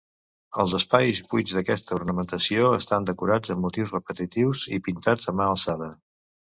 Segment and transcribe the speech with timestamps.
[0.61, 5.95] Els espais buits d'aquesta ornamentació estan decorats amb motius repetitius i pintats a mà alçada.